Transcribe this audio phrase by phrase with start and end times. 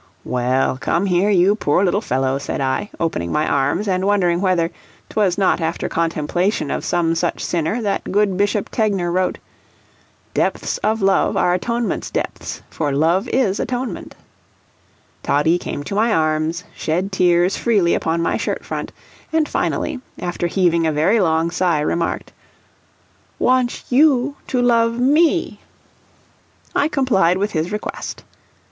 [0.23, 4.71] "Well, come here, you poor little fellow," said I, opening my arms, and wondering whether
[5.09, 9.37] 'twas not after contemplation of some such sinner that good Bishop Tegner wrote:
[10.33, 14.15] "Depths of love are atonement's depths, for love is atonement"
[15.21, 18.91] Toddie came to my arms, shed tears freely upon my shirt front,
[19.31, 22.33] and finally, after heaving a very long sigh, remarked:
[23.39, 25.59] "Wantsh YOU to love ME"
[26.75, 28.23] I complied with his request.